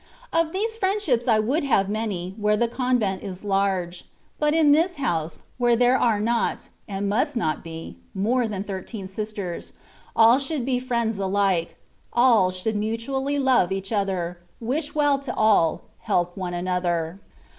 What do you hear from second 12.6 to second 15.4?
mutually love each other, wish well to